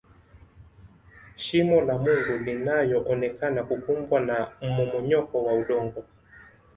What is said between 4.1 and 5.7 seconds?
na mmomonyoko wa